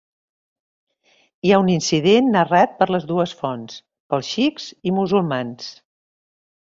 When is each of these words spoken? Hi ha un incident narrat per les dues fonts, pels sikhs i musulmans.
Hi 1.47 1.51
ha 1.51 1.59
un 1.65 1.69
incident 1.73 2.31
narrat 2.37 2.73
per 2.79 2.87
les 2.95 3.05
dues 3.11 3.35
fonts, 3.43 3.77
pels 4.15 4.33
sikhs 4.39 4.67
i 4.93 4.99
musulmans. 5.01 5.69